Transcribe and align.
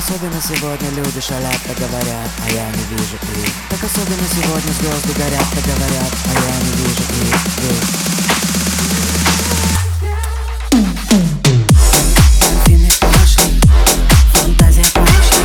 особенно 0.00 0.40
сегодня 0.40 0.88
люди 0.90 1.20
шалят, 1.20 1.60
так 1.66 1.76
говорят, 1.76 2.30
а 2.46 2.50
я 2.50 2.66
не 2.70 2.84
вижу 2.90 3.16
их. 3.36 3.52
Так 3.68 3.84
особенно 3.84 4.26
сегодня 4.34 4.72
звезды 4.72 5.12
горят, 5.12 5.44
так 5.54 5.64
говорят, 5.64 6.12
а 6.24 6.32
я 6.32 6.56
не 6.64 6.72
вижу 6.80 7.02
их, 7.28 7.40
Дельфины 12.40 12.90
пошли, 13.00 13.60
фантазия 14.32 14.86
пошли 14.94 15.44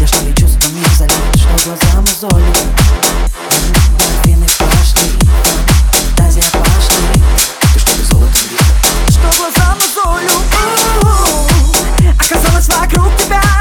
Я 0.00 0.06
что 0.06 0.24
ли 0.24 0.34
чувствами 0.34 0.82
залит, 0.96 1.36
что 1.36 1.54
глаза 1.66 2.00
мозоли 2.00 2.52
Дельфины 3.98 4.46
пошли, 4.58 5.10
фантазия 5.92 6.48
пошли 6.52 7.04
Ты 7.74 7.78
что 7.80 7.92
ли 7.96 8.02
золото 8.04 8.38
Что 9.10 9.28
глаза 9.36 9.66
мозолю 9.74 10.34
Оказалось 12.18 12.68
вокруг 12.68 13.16
тебя 13.18 13.53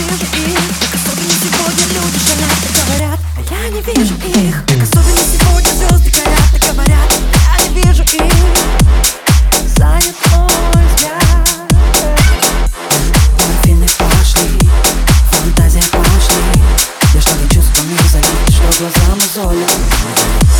вижу 0.00 0.24
их. 0.24 0.78
Так 0.78 0.94
особенно 0.94 1.34
сегодня 1.42 1.84
люди 1.94 2.18
шалят 2.18 2.60
и 2.64 2.72
говорят. 2.80 3.20
А 3.36 3.54
я 3.54 3.68
не 3.68 3.80
вижу 3.82 4.14
их. 4.14 4.64
Так 4.66 4.82
особенно 4.82 5.18
сегодня 5.18 5.72
звезды 5.72 6.10
горят 6.10 6.54
и 6.54 6.58
говорят. 6.72 7.12
А 7.32 7.60
Я 7.60 7.68
не 7.68 7.82
вижу 7.82 8.02
их. 8.02 8.34
Занят 9.76 10.16
мой 10.32 10.84
взгляд. 10.86 11.48
Морфины 13.38 13.86
пошли 13.98 14.70
Фантазия 15.30 15.82
пошли. 15.90 16.62
Я 17.14 17.20
шла 17.20 17.48
чувствами 17.50 17.96
залит 18.10 18.26
Что 18.48 18.78
глазам 18.78 19.18
мозолят. 19.18 20.59